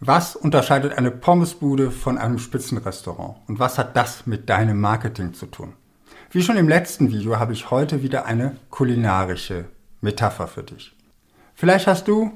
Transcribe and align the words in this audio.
Was 0.00 0.36
unterscheidet 0.36 0.96
eine 0.96 1.10
Pommesbude 1.10 1.90
von 1.90 2.18
einem 2.18 2.38
Spitzenrestaurant 2.38 3.38
und 3.48 3.58
was 3.58 3.78
hat 3.78 3.96
das 3.96 4.26
mit 4.26 4.48
deinem 4.48 4.80
Marketing 4.80 5.34
zu 5.34 5.46
tun? 5.46 5.72
Wie 6.30 6.40
schon 6.40 6.56
im 6.56 6.68
letzten 6.68 7.10
Video 7.10 7.40
habe 7.40 7.52
ich 7.52 7.72
heute 7.72 8.00
wieder 8.00 8.24
eine 8.24 8.56
kulinarische 8.70 9.64
Metapher 10.00 10.46
für 10.46 10.62
dich. 10.62 10.94
Vielleicht 11.56 11.88
hast 11.88 12.06
du 12.06 12.30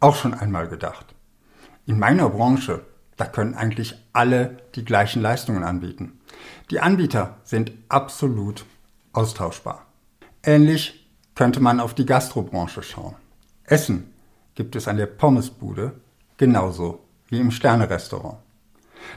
auch 0.00 0.16
schon 0.16 0.34
einmal 0.34 0.68
gedacht, 0.68 1.14
in 1.86 1.98
meiner 1.98 2.28
Branche, 2.28 2.84
da 3.16 3.24
können 3.24 3.54
eigentlich 3.54 3.94
alle 4.12 4.58
die 4.74 4.84
gleichen 4.84 5.22
Leistungen 5.22 5.64
anbieten. 5.64 6.20
Die 6.70 6.80
Anbieter 6.80 7.38
sind 7.42 7.72
absolut 7.88 8.66
austauschbar. 9.14 9.86
Ähnlich 10.42 11.08
könnte 11.34 11.60
man 11.60 11.80
auf 11.80 11.94
die 11.94 12.04
Gastrobranche 12.04 12.82
schauen. 12.82 13.14
Essen 13.64 14.12
gibt 14.54 14.76
es 14.76 14.86
an 14.88 14.98
der 14.98 15.06
Pommesbude 15.06 15.94
genauso 16.38 17.04
wie 17.28 17.38
im 17.38 17.50
Sternerestaurant. 17.50 18.38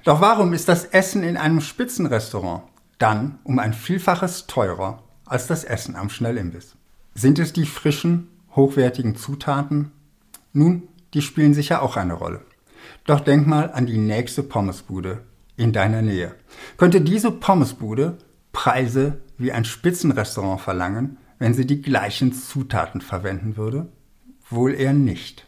Doch 0.03 0.21
warum 0.21 0.53
ist 0.53 0.67
das 0.67 0.85
Essen 0.85 1.23
in 1.23 1.37
einem 1.37 1.61
Spitzenrestaurant 1.61 2.63
dann 2.97 3.39
um 3.43 3.59
ein 3.59 3.73
Vielfaches 3.73 4.47
teurer 4.47 5.03
als 5.25 5.47
das 5.47 5.63
Essen 5.63 5.95
am 5.95 6.09
Schnellimbiss? 6.09 6.75
Sind 7.13 7.39
es 7.39 7.53
die 7.53 7.65
frischen, 7.65 8.27
hochwertigen 8.55 9.15
Zutaten? 9.15 9.91
Nun, 10.53 10.87
die 11.13 11.21
spielen 11.21 11.53
sicher 11.53 11.81
auch 11.81 11.97
eine 11.97 12.13
Rolle. 12.13 12.41
Doch 13.05 13.19
denk 13.19 13.47
mal 13.47 13.71
an 13.71 13.85
die 13.85 13.97
nächste 13.97 14.43
Pommesbude 14.43 15.23
in 15.55 15.73
deiner 15.73 16.01
Nähe. 16.01 16.35
Könnte 16.77 17.01
diese 17.01 17.31
Pommesbude 17.31 18.17
Preise 18.53 19.21
wie 19.37 19.51
ein 19.51 19.65
Spitzenrestaurant 19.65 20.61
verlangen, 20.61 21.17
wenn 21.39 21.53
sie 21.53 21.65
die 21.65 21.81
gleichen 21.81 22.33
Zutaten 22.33 23.01
verwenden 23.01 23.57
würde? 23.57 23.87
Wohl 24.49 24.73
eher 24.73 24.93
nicht. 24.93 25.47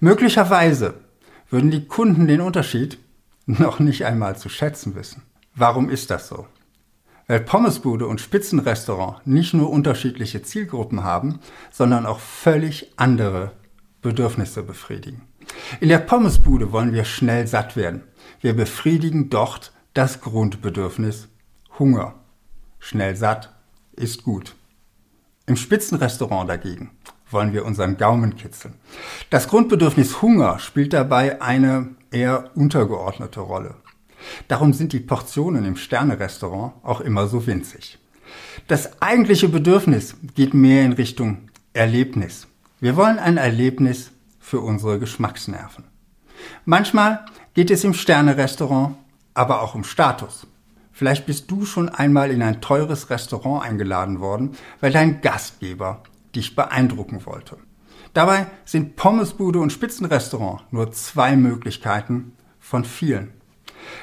Möglicherweise 0.00 0.94
würden 1.50 1.70
die 1.70 1.86
Kunden 1.86 2.28
den 2.28 2.40
Unterschied 2.40 2.98
noch 3.46 3.80
nicht 3.80 4.04
einmal 4.04 4.36
zu 4.36 4.48
schätzen 4.48 4.94
wissen. 4.94 5.22
Warum 5.54 5.90
ist 5.90 6.10
das 6.10 6.28
so? 6.28 6.46
Weil 7.26 7.40
Pommesbude 7.40 8.06
und 8.06 8.20
Spitzenrestaurant 8.20 9.26
nicht 9.26 9.54
nur 9.54 9.70
unterschiedliche 9.70 10.42
Zielgruppen 10.42 11.02
haben, 11.02 11.40
sondern 11.70 12.06
auch 12.06 12.20
völlig 12.20 12.92
andere 12.96 13.52
Bedürfnisse 14.00 14.62
befriedigen. 14.62 15.22
In 15.80 15.88
der 15.88 15.98
Pommesbude 15.98 16.70
wollen 16.70 16.92
wir 16.92 17.04
schnell 17.04 17.46
satt 17.46 17.76
werden. 17.76 18.04
Wir 18.40 18.54
befriedigen 18.54 19.30
dort 19.30 19.72
das 19.94 20.20
Grundbedürfnis 20.20 21.28
Hunger. 21.78 22.14
Schnell 22.78 23.16
satt 23.16 23.52
ist 23.96 24.22
gut. 24.22 24.54
Im 25.48 25.56
Spitzenrestaurant 25.56 26.48
dagegen 26.48 26.90
wollen 27.30 27.54
wir 27.54 27.64
unseren 27.64 27.96
Gaumen 27.96 28.36
kitzeln. 28.36 28.74
Das 29.30 29.48
Grundbedürfnis 29.48 30.20
Hunger 30.20 30.58
spielt 30.58 30.92
dabei 30.92 31.40
eine 31.40 31.88
eher 32.10 32.50
untergeordnete 32.54 33.40
Rolle. 33.40 33.74
Darum 34.48 34.74
sind 34.74 34.92
die 34.92 35.00
Portionen 35.00 35.64
im 35.64 35.76
Sternerestaurant 35.76 36.74
auch 36.82 37.00
immer 37.00 37.28
so 37.28 37.46
winzig. 37.46 37.98
Das 38.66 39.00
eigentliche 39.00 39.48
Bedürfnis 39.48 40.16
geht 40.34 40.52
mehr 40.52 40.84
in 40.84 40.92
Richtung 40.92 41.48
Erlebnis. 41.72 42.46
Wir 42.80 42.96
wollen 42.96 43.18
ein 43.18 43.38
Erlebnis 43.38 44.10
für 44.38 44.60
unsere 44.60 44.98
Geschmacksnerven. 44.98 45.84
Manchmal 46.66 47.24
geht 47.54 47.70
es 47.70 47.84
im 47.84 47.94
Sternerestaurant 47.94 48.96
aber 49.32 49.62
auch 49.62 49.74
um 49.74 49.84
Status. 49.84 50.46
Vielleicht 50.98 51.26
bist 51.26 51.48
du 51.48 51.64
schon 51.64 51.88
einmal 51.88 52.32
in 52.32 52.42
ein 52.42 52.60
teures 52.60 53.08
Restaurant 53.08 53.64
eingeladen 53.64 54.18
worden, 54.18 54.56
weil 54.80 54.90
dein 54.90 55.20
Gastgeber 55.20 56.02
dich 56.34 56.56
beeindrucken 56.56 57.24
wollte. 57.24 57.56
Dabei 58.14 58.48
sind 58.64 58.96
Pommesbude 58.96 59.60
und 59.60 59.72
Spitzenrestaurant 59.72 60.62
nur 60.72 60.90
zwei 60.90 61.36
Möglichkeiten 61.36 62.32
von 62.58 62.84
vielen. 62.84 63.30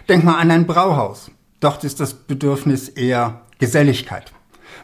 Denk 0.07 0.23
mal 0.23 0.39
an 0.39 0.51
ein 0.51 0.67
Brauhaus. 0.67 1.31
Dort 1.59 1.83
ist 1.83 1.99
das 1.99 2.13
Bedürfnis 2.13 2.88
eher 2.88 3.41
Geselligkeit. 3.59 4.31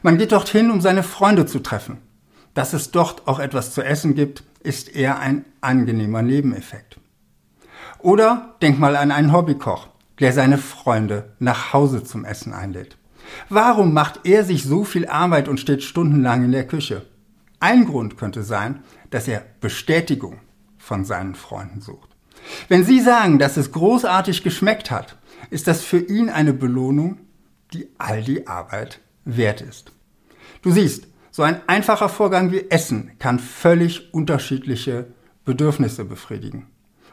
Man 0.02 0.18
geht 0.18 0.34
dorthin, 0.34 0.70
um 0.70 0.82
seine 0.82 1.04
Freunde 1.04 1.46
zu 1.46 1.60
treffen. 1.60 2.00
Dass 2.54 2.74
es 2.74 2.92
dort 2.92 3.26
auch 3.26 3.40
etwas 3.40 3.74
zu 3.74 3.84
essen 3.84 4.16
gibt, 4.16 4.44
ist 4.60 4.94
eher 4.94 5.20
ein 5.20 5.46
angenehmer 5.62 6.24
Nebeneffekt. 6.24 7.00
Oder 8.00 8.56
denk 8.62 8.80
mal 8.80 8.98
an 8.98 9.12
einen 9.12 9.32
Hobbykoch, 9.32 9.88
der 10.22 10.32
seine 10.32 10.58
Freunde 10.58 11.34
nach 11.40 11.74
Hause 11.74 12.04
zum 12.04 12.24
Essen 12.24 12.54
einlädt. 12.54 12.96
Warum 13.50 13.94
macht 13.94 14.22
er 14.24 14.46
sich 14.46 14.64
so 14.64 14.84
viel 14.84 15.08
Arbeit 15.08 15.48
und 15.48 15.60
steht 15.60 15.84
stundenlang 15.84 16.46
in 16.46 16.52
der 16.52 16.68
Küche? 16.68 17.06
Ein 17.60 17.86
Grund 17.86 18.18
könnte 18.18 18.44
sein, 18.44 18.84
dass 19.10 19.28
er 19.28 19.44
Bestätigung 19.60 20.40
von 20.78 21.06
seinen 21.06 21.36
Freunden 21.36 21.82
sucht. 21.82 22.10
Wenn 22.70 22.84
Sie 22.84 23.00
sagen, 23.02 23.40
dass 23.40 23.58
es 23.58 23.72
großartig 23.72 24.44
geschmeckt 24.44 24.90
hat, 24.90 25.18
ist 25.50 25.68
das 25.68 25.84
für 25.84 26.00
ihn 26.00 26.30
eine 26.30 26.54
Belohnung, 26.54 27.20
die 27.74 27.90
all 27.98 28.24
die 28.24 28.48
Arbeit 28.48 29.00
wert 29.26 29.62
ist. 29.62 29.92
Du 30.62 30.72
siehst, 30.72 31.08
so 31.30 31.44
ein 31.44 31.62
einfacher 31.68 32.10
Vorgang 32.10 32.52
wie 32.52 32.70
Essen 32.70 33.12
kann 33.20 33.40
völlig 33.40 34.14
unterschiedliche 34.14 35.08
Bedürfnisse 35.46 36.04
befriedigen. 36.04 36.68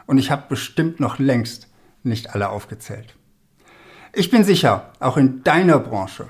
Und 0.06 0.18
ich 0.18 0.30
habe 0.30 0.44
bestimmt 0.48 0.98
noch 1.00 1.18
längst 1.18 1.68
nicht 2.08 2.34
alle 2.34 2.48
aufgezählt. 2.48 3.14
Ich 4.12 4.30
bin 4.30 4.44
sicher, 4.44 4.92
auch 5.00 5.16
in 5.16 5.44
deiner 5.44 5.78
Branche 5.78 6.28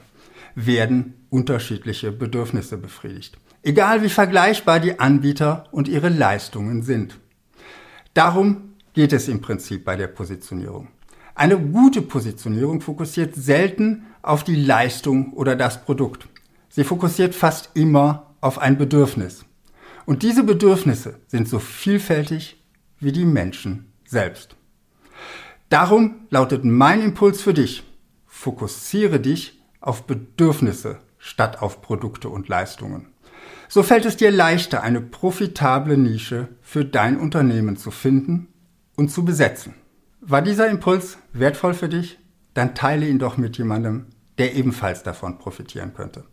werden 0.55 1.15
unterschiedliche 1.31 2.11
Bedürfnisse 2.13 2.77
befriedigt 2.77 3.39
egal 3.63 4.03
wie 4.03 4.09
vergleichbar 4.09 4.81
die 4.81 4.99
Anbieter 4.99 5.65
und 5.71 5.89
ihre 5.89 6.09
Leistungen 6.09 6.83
sind. 6.83 7.19
Darum 8.15 8.75
geht 8.95 9.13
es 9.13 9.29
im 9.29 9.41
Prinzip 9.41 9.85
bei 9.85 9.97
der 9.97 10.09
Positionierung. 10.09 10.89
Eine 11.35 11.59
gute 11.59 12.03
Positionierung 12.03 12.81
fokussiert 12.81 13.35
selten 13.37 14.07
auf 14.23 14.43
die 14.43 14.57
Leistung 14.57 15.33
oder 15.35 15.55
das 15.55 15.85
Produkt. 15.85 16.29
Sie 16.69 16.85
fokussiert 16.85 17.35
fast 17.35 17.71
immer 17.75 18.35
auf 18.41 18.59
ein 18.59 18.77
Bedürfnis. 18.77 19.45
Und 20.05 20.23
diese 20.23 20.43
Bedürfnisse 20.43 21.21
sind 21.27 21.49
so 21.49 21.59
vielfältig 21.59 22.63
wie 22.99 23.13
die 23.13 23.25
Menschen 23.25 23.93
selbst. 24.07 24.57
Darum 25.69 26.27
lautet 26.31 26.65
mein 26.65 27.03
Impuls 27.03 27.43
für 27.43 27.53
dich, 27.53 27.83
fokussiere 28.27 29.21
dich 29.21 29.63
auf 29.81 30.07
Bedürfnisse 30.07 30.99
statt 31.19 31.61
auf 31.61 31.83
Produkte 31.83 32.31
und 32.31 32.49
Leistungen. 32.49 33.09
So 33.69 33.83
fällt 33.83 34.07
es 34.07 34.17
dir 34.17 34.31
leichter, 34.31 34.83
eine 34.83 35.03
profitable 35.03 35.99
Nische 35.99 36.49
für 36.63 36.87
dein 36.87 37.19
Unternehmen 37.19 37.77
zu 37.77 37.91
finden 37.91 38.49
und 38.97 39.11
zu 39.11 39.27
besetzen. 39.27 39.75
War 40.23 40.41
dieser 40.41 40.69
Impuls 40.69 41.19
wertvoll 41.35 41.75
für 41.75 41.91
dich? 41.91 42.19
Dann 42.55 42.75
teile 42.75 43.07
ihn 43.07 43.19
doch 43.19 43.37
mit 43.37 43.59
jemandem, 43.59 44.07
der 44.39 44.55
ebenfalls 44.55 45.03
davon 45.03 45.39
profitieren 45.39 45.93
könnte. 45.93 46.25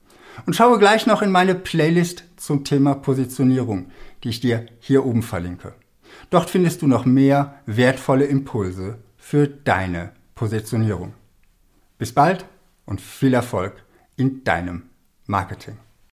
Und 0.45 0.55
schaue 0.55 0.79
gleich 0.79 1.07
noch 1.07 1.21
in 1.21 1.31
meine 1.31 1.55
Playlist 1.55 2.23
zum 2.37 2.63
Thema 2.63 2.95
Positionierung, 2.95 3.87
die 4.23 4.29
ich 4.29 4.39
dir 4.39 4.65
hier 4.79 5.05
oben 5.05 5.23
verlinke. 5.23 5.73
Dort 6.29 6.49
findest 6.49 6.81
du 6.81 6.87
noch 6.87 7.05
mehr 7.05 7.55
wertvolle 7.65 8.25
Impulse 8.25 8.99
für 9.27 9.47
deine 9.47 10.11
Positionierung. 10.35 11.15
Bis 11.97 12.13
bald 12.13 12.45
und 12.85 13.01
viel 13.01 13.33
Erfolg 13.33 13.83
in 14.17 14.43
deinem 14.43 14.91
Marketing. 15.25 15.79